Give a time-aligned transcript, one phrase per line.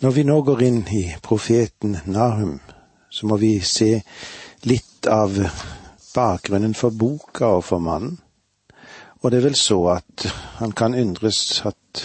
[0.00, 2.54] Når vi nå går inn i profeten Nahum,
[3.10, 3.98] så må vi se
[4.64, 5.36] litt av
[6.14, 8.14] bakgrunnen for boka og for mannen.
[9.20, 10.24] Og det er vel så at
[10.56, 12.04] han kan undres at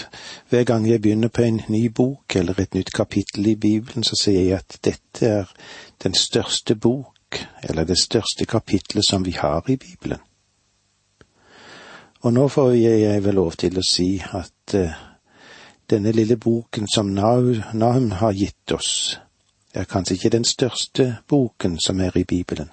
[0.51, 4.19] hver gang jeg begynner på en ny bok eller et nytt kapittel i Bibelen, så
[4.19, 5.55] sier jeg at dette er
[6.03, 10.19] den største bok, eller det største kapittelet som vi har i Bibelen.
[12.27, 15.14] Og nå får jeg vel lov til å si at uh,
[15.89, 17.05] denne lille boken som
[17.73, 19.19] Nahum har gitt oss,
[19.73, 22.69] er kanskje ikke den største boken som er i Bibelen,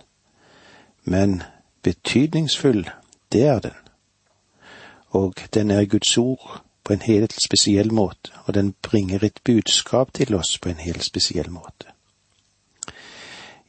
[1.04, 1.42] men
[1.82, 2.90] betydningsfull,
[3.32, 3.78] det er den.
[5.10, 10.12] Og den er Guds ord på en helt spesiell måte, og den bringer et budskap
[10.12, 11.90] til oss på en helt spesiell måte.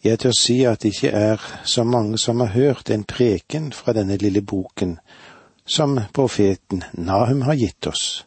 [0.03, 3.94] Jeg tør si at det ikke er så mange som har hørt en preken fra
[3.94, 4.97] denne lille boken
[5.66, 8.25] som profeten Nahum har gitt oss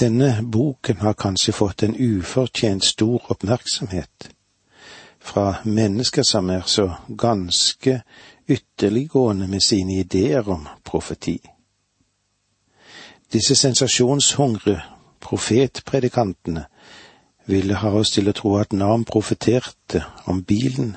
[0.00, 4.30] denne boken har kanskje fått en ufortjent stor oppmerksomhet
[5.20, 8.00] fra mennesker som er så ganske
[8.48, 11.36] ytterliggående med sine ideer om profeti.
[13.32, 14.80] Disse sensasjonshungre
[15.20, 16.64] profetpredikantene
[17.44, 20.96] ville ha oss til å tro at Nam profeterte om bilen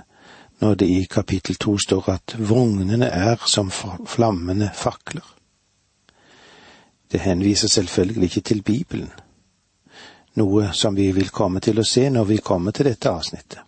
[0.64, 3.72] når det i kapittel to står at vognene er som
[4.08, 5.26] flammende fakler.
[7.12, 9.12] Det henviser selvfølgelig ikke til Bibelen,
[10.36, 13.60] noe som vi vil komme til å se når vi kommer til dette avsnittet.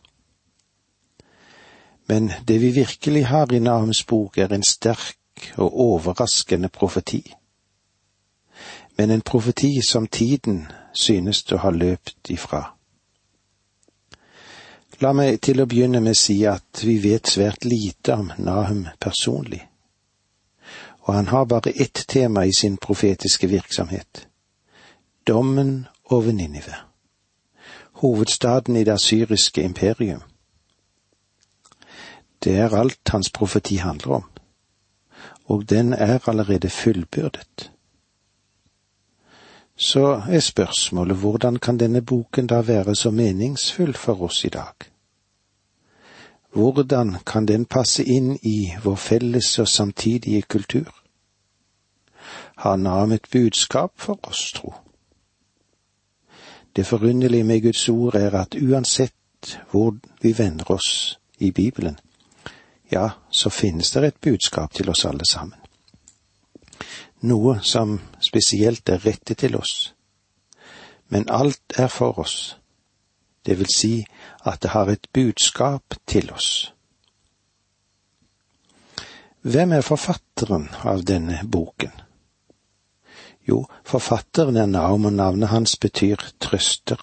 [2.08, 5.18] Men det vi virkelig har i Nahums bok, er en sterk
[5.58, 7.24] og overraskende profeti.
[8.98, 12.64] Men en profeti som tiden synes å ha løpt ifra.
[15.02, 18.86] La meg til å begynne med å si at vi vet svært lite om Nahum
[19.00, 19.66] personlig
[21.06, 24.28] og han har bare ett tema i sin profetiske virksomhet–
[25.28, 26.76] dommen over Ninive,
[27.92, 30.22] hovedstaden i det syriske imperium.
[32.44, 34.24] Det er alt hans profeti handler om,
[35.46, 37.72] og den er allerede fullbyrdet.
[39.78, 44.74] Så er spørsmålet hvordan kan denne boken da være så meningsfull for oss i dag?
[46.56, 51.05] Hvordan kan den passe inn i vår felles og samtidige kultur?
[52.56, 54.74] Han har et budskap for oss, tro.
[56.76, 62.00] Det forunderlige med Guds ord er at uansett hvor vi vender oss i Bibelen,
[62.92, 65.60] ja, så finnes det et budskap til oss alle sammen.
[67.22, 69.94] Noe som spesielt er rettet til oss.
[71.10, 72.58] Men alt er for oss.
[73.46, 74.06] Det vil si
[74.46, 76.72] at det har et budskap til oss.
[79.42, 81.92] Hvem er forfatteren av denne boken?
[83.48, 87.00] Jo, forfatteren er Naum, og navnet hans betyr trøster.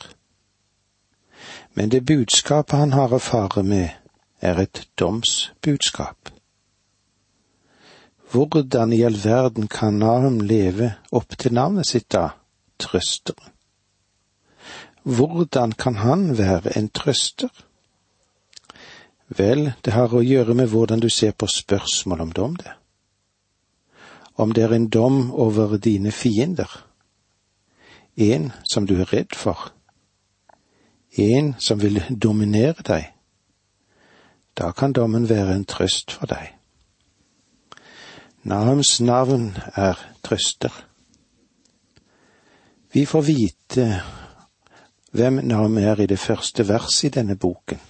[1.75, 3.91] Men det budskapet han har å fare med,
[4.43, 6.33] er et domsbudskap.
[8.33, 12.33] Hvordan i all verden kan Naum leve opp til navnet sitt da,
[12.81, 13.53] trøsteren?
[15.03, 17.51] Hvordan kan han være en trøster?
[19.29, 22.75] Vel, det har å gjøre med hvordan du ser på spørsmål om dom, det.
[24.37, 26.89] Om det er en dom over dine fiender,
[28.17, 29.73] en som du er redd for,
[31.19, 33.13] en som vil dominere deg,
[34.59, 36.53] da kan dommen være en trøst for deg.
[38.45, 40.73] Nahums navn er trøster.
[42.93, 43.87] Vi får vite
[45.13, 47.81] hvem Nahum er i det første verset i denne boken.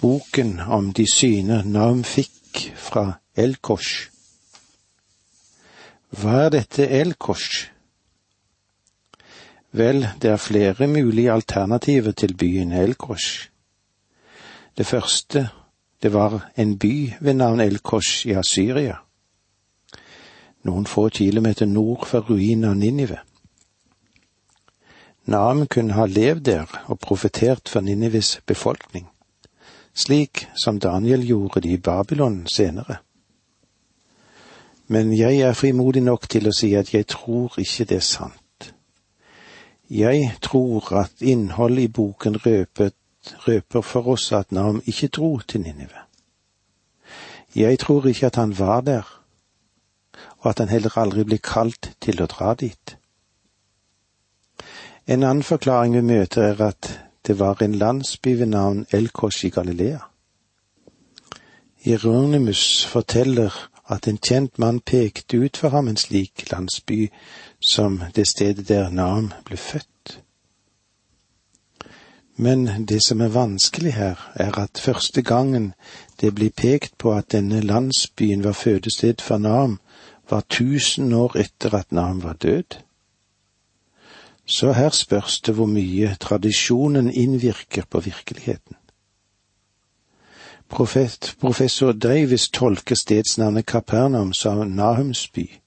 [0.00, 4.11] Boken om de syner Nahum fikk fra Elkosh.
[6.12, 7.70] Hva er dette Elkosh?
[9.72, 13.48] Vel, det er flere mulige alternativer til byen Elkosh.
[14.76, 15.48] Det første,
[16.02, 18.96] det var en by ved navn Elkosh i Asyria,
[20.62, 23.18] noen få kilometer nord for ruinen av Ninive.
[25.24, 29.08] Naam kunne ha levd der og profetert for Ninives befolkning,
[29.94, 33.00] slik som Daniel gjorde det i Babylon senere.
[34.86, 38.40] Men jeg er frimodig nok til å si at jeg tror ikke det er sant.
[39.90, 42.94] Jeg tror at innholdet i boken røpet,
[43.46, 46.06] røper for oss at Nam ikke dro til Ninive.
[47.54, 49.02] Jeg tror ikke at han var der,
[50.38, 52.96] og at han heller aldri ble kalt til å dra dit.
[55.06, 56.88] En annen forklaring vi møter er at
[57.26, 60.00] det var en landsby ved navn Elkosh i Galilea.
[61.86, 63.52] Jeronimus forteller
[63.92, 67.10] at en kjent mann pekte ut for ham en slik landsby
[67.60, 69.88] som det stedet der Nam ble født.
[72.36, 75.74] Men det som er vanskelig her, er at første gangen
[76.20, 79.78] det blir pekt på at denne landsbyen var fødested for Nam,
[80.30, 82.78] var tusen år etter at Nam var død.
[84.46, 88.76] Så her spørs det hvor mye tradisjonen innvirker på virkeligheten.
[90.72, 95.60] Profet, professor Davis tolker stedsnavnet Kapernaum som Nahums by.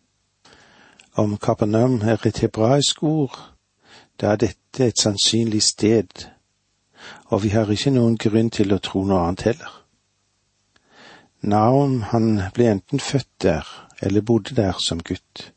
[1.14, 3.38] Om Kapernaum er et hebraisk ord,
[4.18, 6.26] da er dette et sannsynlig sted,
[7.30, 9.78] og vi har ikke noen grunn til å tro noe annet heller.
[11.54, 13.70] Nahum, han ble enten født der
[14.02, 15.52] eller bodde der som gutt.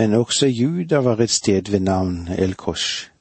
[0.00, 3.11] Men også Juda var et sted ved navn El-Kosh.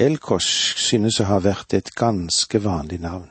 [0.00, 3.28] El-Kosh synes å ha vært et ganske vanlig navn.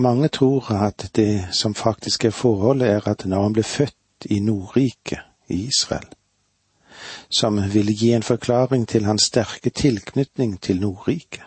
[0.00, 4.40] Mange tror at det som faktisk er forholdet, er at når han ble født i
[4.40, 6.08] Nordriket, i Israel,
[7.28, 11.44] som ville gi en forklaring til hans sterke tilknytning til Nordriket,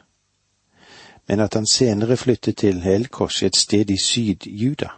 [1.28, 4.94] men at han senere flyttet til El-Kosh, et sted i Syd-Juda.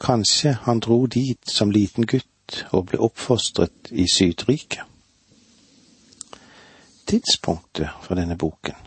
[0.00, 4.91] Kanskje han dro dit som liten gutt og ble oppfostret i Sydriket
[7.12, 8.78] tidspunktet for denne boken.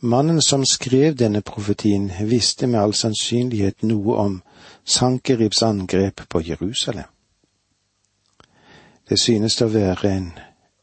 [0.00, 4.40] Mannen som skrev denne profetien, visste med all sannsynlighet noe om
[4.84, 7.08] Sankeribs angrep på Jerusalem.
[9.08, 10.30] Det synes å være en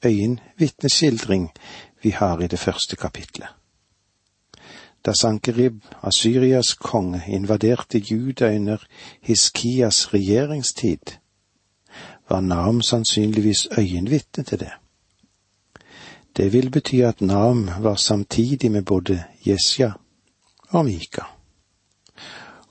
[0.06, 1.50] øyenvitneskildring
[2.04, 3.48] vi har i det første kapitlet.
[5.06, 8.86] Da Sankerib, Asyrias konge, invaderte Juda under
[9.22, 11.18] Hiskias regjeringstid,
[12.30, 14.72] var Nam sannsynligvis øyenvitne til det.
[16.34, 19.92] Det vil bety at Nam var samtidig med både Jesja
[20.70, 21.22] og Mika.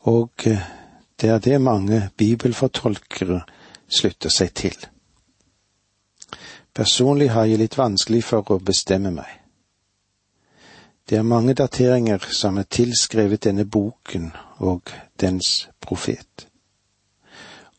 [0.02, 0.62] Og eh,
[1.20, 3.42] det er det mange bibelfortolkere
[3.88, 4.74] slutter seg til.
[6.74, 9.38] Personlig har jeg litt vanskelig for å bestemme meg.
[11.08, 16.46] Det er mange dateringer som er tilskrevet denne boken og dens profet.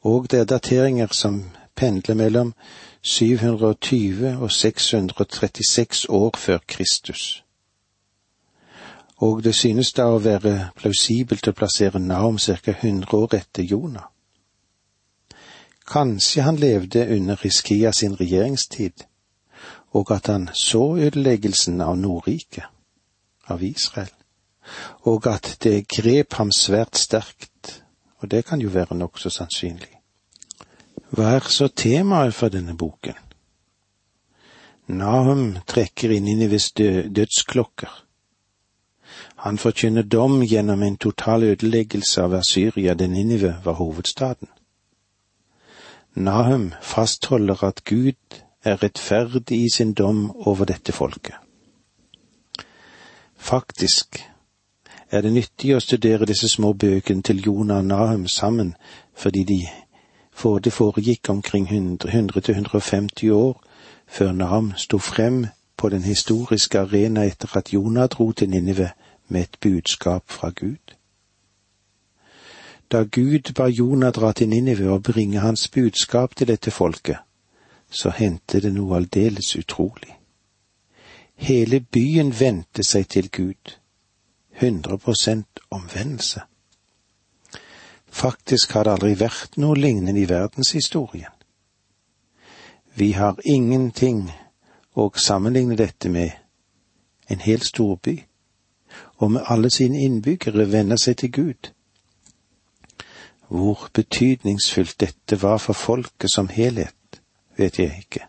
[0.03, 1.41] Og det er dateringer som
[1.83, 2.53] pendler mellom
[3.01, 7.43] 720 og 636 år før Kristus.
[9.17, 12.71] Og det synes da å være plausibelt å plassere Naum ca.
[12.71, 14.07] 100 år etter Jonah.
[15.87, 19.03] Kanskje han levde under Riskia sin regjeringstid,
[19.91, 22.63] og at han så ødeleggelsen av Nordriket,
[23.47, 24.13] av Israel,
[25.03, 27.83] og at det grep ham svært sterkt,
[28.19, 29.92] og det kan jo være nokså sannsynlig.
[31.13, 33.17] Hva er så temaet for denne boken?
[34.89, 37.91] Nahum trekker inn Ninives dødsklokker.
[39.45, 44.49] Han forkynner dom gjennom en total ødeleggelse av Asyria, der Ninive var hovedstaden.
[46.15, 51.35] Nahum fastholder at Gud er rettferdig i sin dom over dette folket.
[53.37, 54.23] Faktisk
[55.11, 58.73] er det nyttig å studere disse små bøkene til Jonah og Nahum sammen,
[59.13, 59.61] fordi de
[60.33, 63.63] for det foregikk omkring 100-150 år
[64.07, 65.45] før Nam sto frem
[65.77, 68.89] på den historiske arena etter at Jonah dro til Ninive
[69.27, 70.95] med et budskap fra Gud.
[72.91, 77.17] Da Gud ba Jonah dra til Ninive og bringe hans budskap til dette folket,
[77.89, 80.17] så hendte det noe aldeles utrolig.
[81.35, 83.77] Hele byen vendte seg til Gud.
[84.61, 86.41] 100% omvendelse.
[88.13, 91.33] Faktisk har det aldri vært noe lignende i verdenshistorien.
[92.93, 94.27] Vi har ingenting
[94.93, 96.35] å sammenligne dette med
[97.33, 98.19] en hel storby,
[99.17, 101.71] og med alle sine innbyggere vender seg til Gud.
[103.49, 107.21] Hvor betydningsfullt dette var for folket som helhet,
[107.57, 108.27] vet jeg ikke,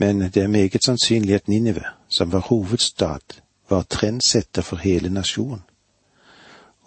[0.00, 5.66] men det er meget sannsynlig at Ninive, som var hovedstad, var trendsetter for hele nasjonen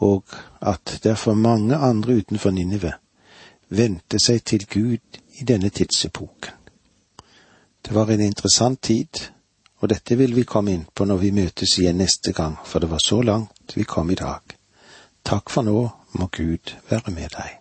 [0.03, 2.93] og at derfor mange andre utenfor Ninive
[3.69, 6.59] vendte seg til Gud i denne tidsepoken.
[7.83, 9.19] Det var en interessant tid,
[9.81, 12.91] og dette vil vi komme inn på når vi møtes igjen neste gang, for det
[12.91, 14.55] var så langt vi kom i dag.
[15.23, 17.59] Takk for nå, må Gud være med deg.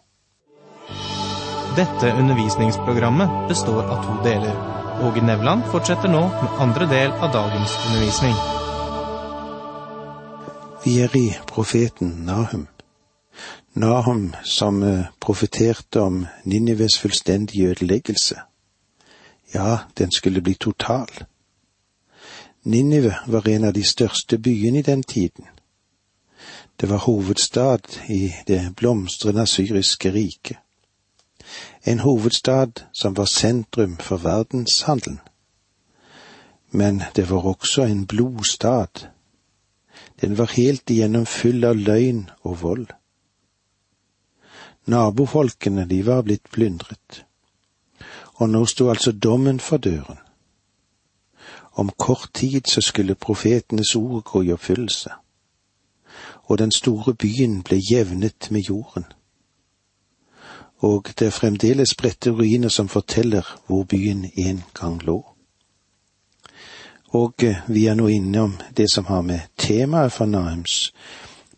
[1.76, 4.58] Dette undervisningsprogrammet består av to deler.
[5.02, 8.62] Åge Nevland fortsetter nå med andre del av dagens undervisning.
[10.84, 12.66] Vi er i profeten Nahum.
[13.74, 18.34] Nahum som eh, profeterte om Ninives fullstendige ødeleggelse.
[19.54, 21.08] Ja, den skulle bli total.
[22.64, 25.44] Ninive var en av de største byene i den tiden.
[26.80, 30.56] Det var hovedstad i det blomstrende syriske riket.
[31.84, 35.20] en hovedstad som var sentrum for verdenshandelen.
[36.70, 39.12] Men det var også en blodstad.
[40.23, 42.87] Den var helt igjennom full av løgn og vold.
[44.87, 47.25] Nabofolkene, de var blitt plyndret.
[48.38, 50.19] Og nå sto altså dommen for døren.
[51.75, 55.11] Om kort tid så skulle profetenes ord gå i oppfyllelse,
[56.45, 59.05] og den store byen ble jevnet med jorden.
[60.79, 65.31] Og det er fremdeles spredte ruiner som forteller hvor byen en gang lå.
[67.12, 70.92] Og eh, vi er nå innom det som har med temaet for Nahums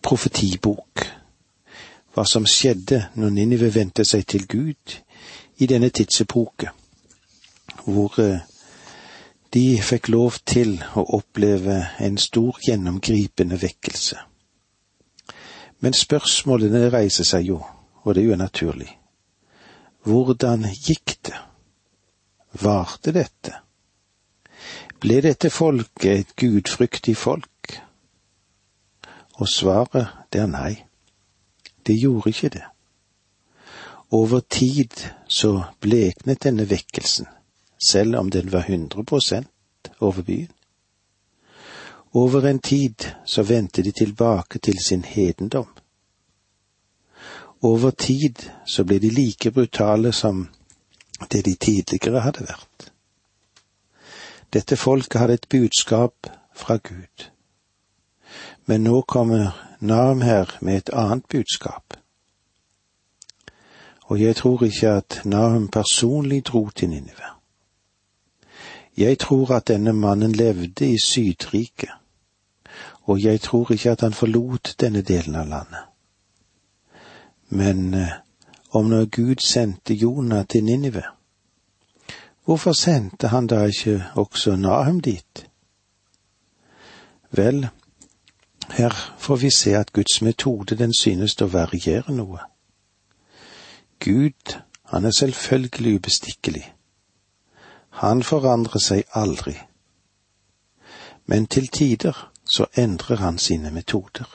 [0.02, 1.04] profetibok,
[2.14, 4.98] hva som skjedde når Ninive vendte seg til Gud
[5.62, 6.72] i denne tidsepoke,
[7.86, 8.42] hvor eh,
[9.54, 14.18] de fikk lov til å oppleve en stor, gjennomgripende vekkelse.
[15.78, 17.60] Men spørsmålene reiser seg jo,
[18.02, 18.90] og det er jo naturlig.
[20.04, 21.38] Hvordan gikk det?
[22.60, 23.63] Varte dette?
[25.04, 27.74] Ble dette folket et gudfryktig folk?
[29.36, 30.70] Og svaret, det er nei.
[31.84, 32.62] Det gjorde ikke det.
[34.16, 34.96] Over tid
[35.28, 35.50] så
[35.84, 37.28] bleknet denne vekkelsen
[37.90, 40.48] selv om den var 100 prosent over byen.
[42.14, 45.68] Over en tid så vendte de tilbake til sin hedendom.
[47.60, 50.48] Over tid så ble de like brutale som
[51.32, 52.93] det de tidligere hadde vært.
[54.54, 57.30] Dette folket hadde et budskap fra Gud.
[58.66, 61.96] Men nå kommer Nam her med et annet budskap.
[64.04, 67.30] Og jeg tror ikke at Nahum personlig dro til Ninive.
[68.96, 71.90] Jeg tror at denne mannen levde i Sydriket,
[73.02, 75.82] og jeg tror ikke at han forlot denne delen av landet.
[77.48, 78.12] Men eh,
[78.70, 81.02] om når Gud sendte Jonah til Ninive,
[82.44, 85.46] hvorfor sendte han da ikke også Nahum dit?
[87.30, 87.68] Vel,
[88.70, 92.38] her får vi se at Guds metode den synes å variere noe.
[94.04, 96.74] Gud, han er selvfølgelig ubestikkelig
[97.94, 99.54] han forandrer seg aldri.
[101.26, 104.26] Men til tider så endrer han sine metoder.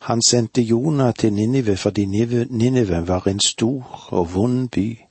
[0.00, 5.05] Han sendte Jonah til Ninive fordi Ninive var en stor og vond by,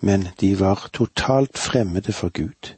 [0.00, 2.74] men de var totalt fremmede for Gud.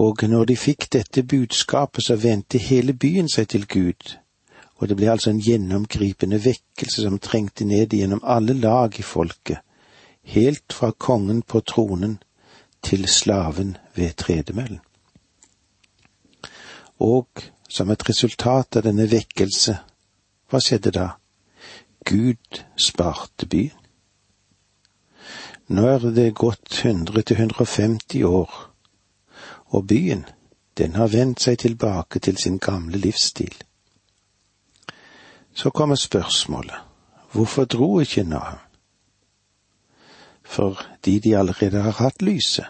[0.00, 4.16] Og når de fikk dette budskapet, så vendte hele byen seg til Gud,
[4.80, 9.60] og det ble altså en gjennomgripende vekkelse som trengte ned gjennom alle lag i folket,
[10.22, 12.16] helt fra kongen på tronen
[12.82, 14.80] til slaven ved tredemøllen.
[17.00, 17.28] Og
[17.68, 19.76] som et resultat av denne vekkelse,
[20.50, 21.08] hva skjedde da?
[22.08, 23.79] Gud sparte byen.
[25.70, 28.54] Nå er det gått 100 til 150 år,
[29.70, 30.24] og byen,
[30.78, 33.54] den har vendt seg tilbake til sin gamle livsstil.
[35.54, 36.76] Så kommer spørsmålet,
[37.32, 38.58] hvorfor dro ikke Naham?
[40.50, 42.66] fordi de allerede har hatt lyset,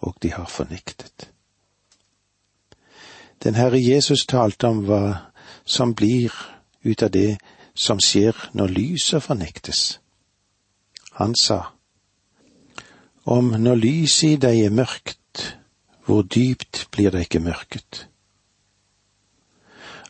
[0.00, 1.30] og de har fornektet.
[3.44, 5.16] Den Herre Jesus talte om hva
[5.64, 6.32] som blir
[6.84, 7.36] ut av det
[7.74, 10.00] som skjer når lyset fornektes.
[11.16, 11.62] Han sa,
[13.24, 15.56] om når lyset i deg er mørkt,
[16.06, 18.04] hvor dypt blir det ikke mørket?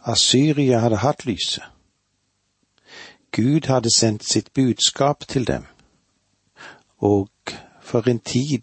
[0.07, 1.65] Asyria hadde hatt lyset.
[3.33, 5.67] Gud hadde sendt sitt budskap til dem
[6.99, 7.31] og
[7.81, 8.63] for en tid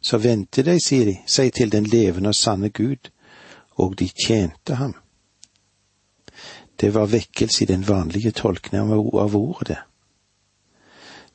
[0.00, 3.10] så vendte de seg til den levende og sanne Gud,
[3.76, 4.94] og de tjente ham.
[6.80, 9.78] Det var vekkelse i den vanlige tolkningen av ordet, det.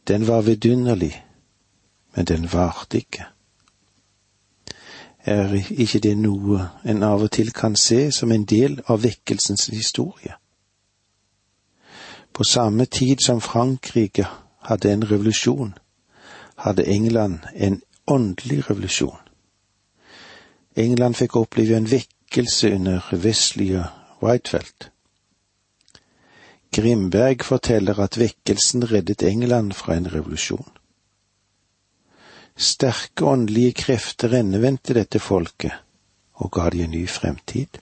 [0.07, 1.25] Den var vidunderlig,
[2.15, 3.25] men den varte ikke.
[5.25, 9.69] Er ikke det noe en av og til kan se som en del av vekkelsens
[9.71, 10.35] historie?
[12.33, 14.25] På samme tid som Frankrike
[14.67, 15.73] hadde en revolusjon,
[16.57, 19.19] hadde England en åndelig revolusjon.
[20.75, 24.92] England fikk oppleve en vekkelse under og Whitefeldt.
[26.73, 30.71] Grimberg forteller at vekkelsen reddet England fra en revolusjon.
[32.57, 35.73] Sterke åndelige krefter endevendte dette folket
[36.41, 37.79] og ga de en ny fremtid.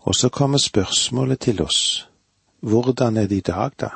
[0.00, 2.08] Og så kommer spørsmålet til oss,
[2.60, 3.90] hvordan er det i dag, da?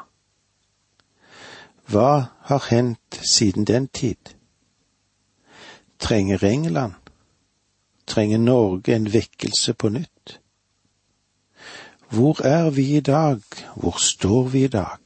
[1.89, 4.33] Hva har hendt siden den tid?
[5.99, 6.93] Trenger England,
[8.07, 10.41] trenger Norge en vekkelse på nytt?
[12.15, 13.41] Hvor er vi i dag?
[13.77, 14.99] Hvor står vi i dag?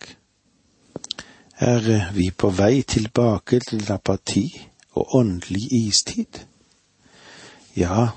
[1.59, 6.41] Er vi på vei tilbake til apati og åndelig istid?
[7.77, 8.09] Ja,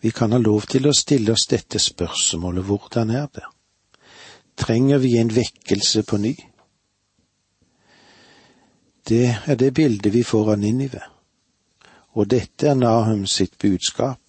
[0.00, 3.46] vi kan ha lov til å stille oss dette spørsmålet hvordan er det?
[4.60, 6.36] Trenger vi en vekkelse på ny?
[9.08, 11.00] Det er det bildet vi får av Ninive,
[12.12, 14.20] og dette er Nahum sitt budskap.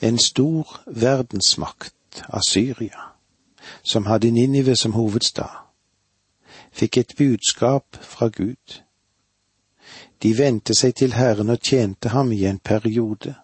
[0.00, 1.97] En stor verdensmakt
[2.28, 3.12] av Syria,
[3.82, 5.50] som hadde Ninive som hovedstad,
[6.72, 8.82] fikk et budskap fra Gud.
[10.22, 13.34] De vendte seg til Herren og tjente ham i en periode.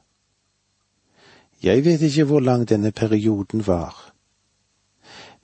[1.63, 3.95] Jeg vet ikke hvor lang denne perioden var,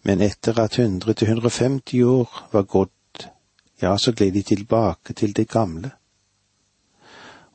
[0.03, 3.31] men etter at 100 til 150 år var gått,
[3.83, 5.91] ja, så gled de tilbake til det gamle.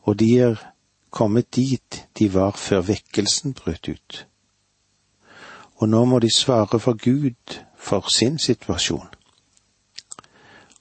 [0.06, 0.62] Og de er
[1.10, 4.26] kommet dit de var før vekkelsen brøt ut.
[5.76, 9.08] Og nå må de svare for Gud for sin situasjon.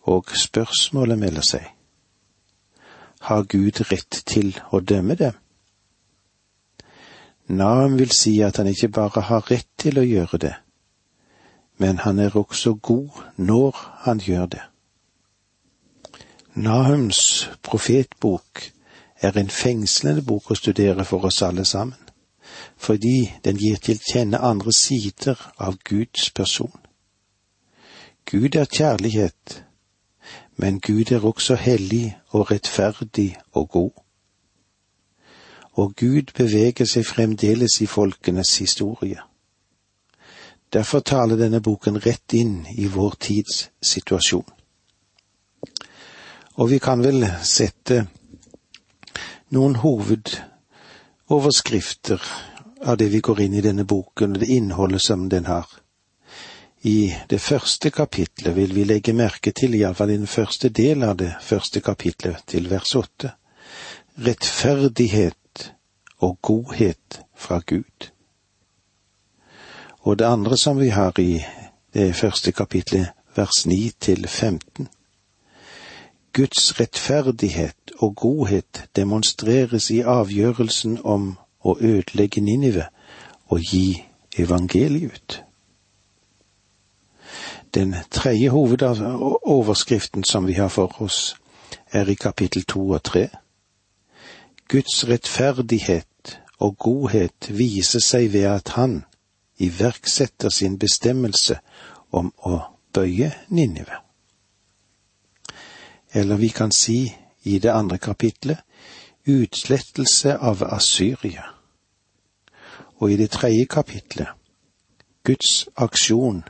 [0.03, 1.71] Og spørsmålet melder seg.
[3.21, 5.33] Har Gud rett til å dømme dem?
[7.49, 10.55] Naam vil si at han ikke bare har rett til å gjøre det,
[11.77, 14.63] men han er også god når han gjør det.
[16.55, 18.71] Nahums profetbok
[19.21, 21.99] er en fengslende bok å studere for oss alle sammen,
[22.77, 26.73] fordi den gir til kjenne andre sider av Guds person.
[28.31, 29.65] Gud er kjærlighet,
[30.57, 33.91] men Gud er også hellig og rettferdig og god.
[35.73, 39.21] Og Gud beveger seg fremdeles i folkenes historie.
[40.73, 44.47] Derfor taler denne boken rett inn i vår tids situasjon.
[46.55, 48.07] Og vi kan vel sette
[49.55, 49.77] noen
[51.29, 52.23] hovedoverskrifter
[52.85, 55.67] av det vi går inn i denne boken, og det innholdet som den har.
[56.83, 61.33] I det første kapitlet vil vi legge merke til, iallfall den første del av det
[61.41, 63.33] første kapitlet, til vers åtte,
[64.21, 65.71] rettferdighet
[66.21, 68.11] og godhet fra Gud.
[70.05, 71.41] Og det andre som vi har i
[71.95, 74.89] det første kapitlet, vers 9 til 15.
[76.35, 81.29] Guds rettferdighet og godhet demonstreres i avgjørelsen om
[81.63, 82.89] å ødelegge Ninive
[83.55, 84.03] og gi
[84.43, 85.37] evangeliet ut.
[87.75, 91.37] Den tredje hovedoverskriften som vi har for oss,
[91.93, 93.29] er i kapittel to og tre.
[94.69, 99.05] Guds rettferdighet og godhet viser seg ved at Han,
[99.59, 101.61] iverksetter sin bestemmelse
[102.11, 102.59] om å
[102.95, 104.04] bøye Ninive.
[106.15, 108.63] Eller vi kan si i det andre kapitlet
[109.25, 111.45] utslettelse av Asyria.
[112.97, 114.29] Og i det tredje kapitlet
[115.25, 116.43] Guds aksjon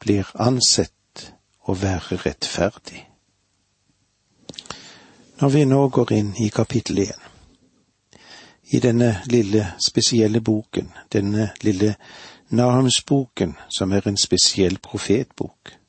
[0.00, 1.26] blir ansett
[1.68, 3.02] å være rettferdig.
[5.40, 7.26] Når vi nå går inn i kapittel én,
[8.72, 11.94] i denne lille, spesielle boken, denne lille
[12.50, 15.79] Nahumsboken, som er en spesiell profetbok.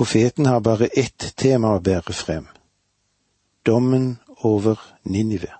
[0.00, 2.46] Profeten har bare ett tema å bære frem–
[3.68, 4.14] dommen
[4.48, 5.50] over Ninive.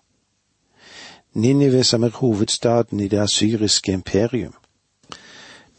[1.37, 4.55] Ninive som er hovedstaden i det asyriske imperium.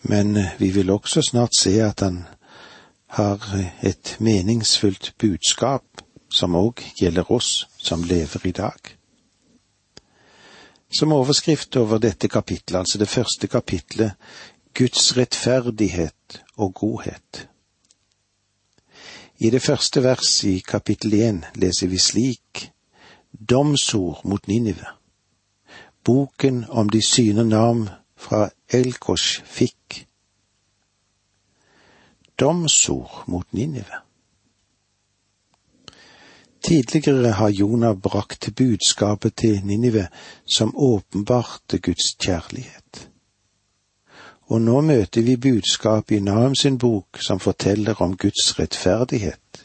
[0.02, 2.22] Men vi vil også snart se at han
[3.18, 3.50] har
[3.82, 8.96] et meningsfullt budskap som òg gjelder oss som lever i dag.
[11.00, 14.14] Som overskrift over dette kapitlet, altså det første kapitlet,
[14.78, 17.48] Guds rettferdighet og godhet.
[19.42, 22.68] I det første verset i kapittel én leser vi slik
[23.50, 24.86] Domsord mot Ninive.
[26.06, 30.06] Boken om de syne navn fra Elkosh fikk.
[32.40, 34.04] Domsord mot Ninive.
[36.62, 40.08] Tidligere har Jonah brakt budskapet til Ninive
[40.46, 43.11] som åpenbarte Guds kjærlighet.
[44.52, 49.64] Og nå møter vi budskapet i Nahum sin bok som forteller om Guds rettferdighet.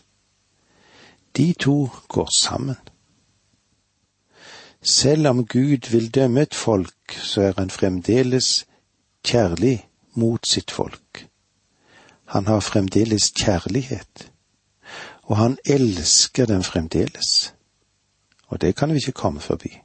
[1.36, 2.76] De to går sammen.
[4.82, 8.66] Selv om Gud vil dømme et folk, så er han fremdeles
[9.26, 11.26] kjærlig mot sitt folk.
[12.24, 14.30] Han har fremdeles kjærlighet
[15.26, 17.54] og han elsker dem fremdeles.
[18.46, 19.80] Og det kan vi ikke komme forbi.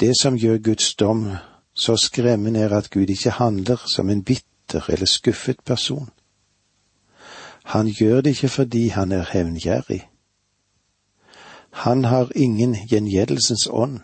[0.00, 1.30] Det som gjør Guds dom
[1.80, 6.10] så skremmende, er at Gud ikke handler som en bitter eller skuffet person.
[7.64, 10.08] Han gjør det ikke fordi han er hevngjerrig.
[11.70, 14.00] Han har ingen gjengjeldelsens ånd.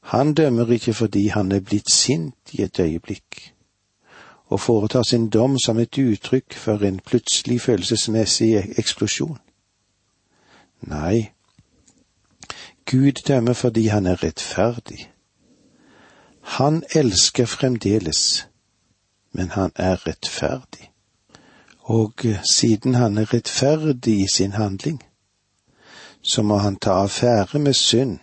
[0.00, 3.54] Han dømmer ikke fordi han er blitt sint i et øyeblikk,
[4.46, 9.38] og foretar sin dom som et uttrykk for en plutselig følelsesmessig eksplosjon.
[10.80, 11.30] Nei,
[12.90, 15.10] Gud dømmer fordi han er rettferdig.
[16.48, 18.46] Han elsker fremdeles,
[19.32, 20.90] men han er rettferdig.
[21.80, 22.12] Og
[22.50, 25.02] siden han er rettferdig i sin handling,
[26.22, 28.18] så må han ta affære med synd,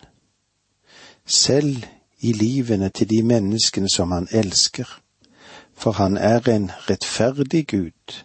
[1.26, 1.84] selv
[2.20, 5.02] i livene til de menneskene som han elsker,
[5.74, 8.24] for han er en rettferdig Gud,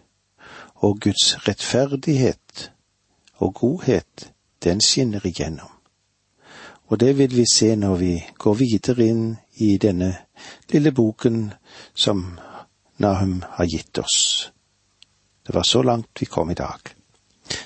[0.75, 2.71] og Guds rettferdighet
[3.37, 4.31] og godhet,
[4.63, 5.69] den skinner igjennom.
[6.91, 10.15] Og det vil vi se når vi går videre inn i denne
[10.73, 11.53] lille boken
[11.93, 12.39] som
[12.97, 14.51] Nahum har gitt oss.
[15.47, 16.93] Det var så langt vi kom i dag.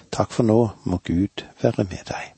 [0.10, 2.35] Takk for nå, må Gud være med deg.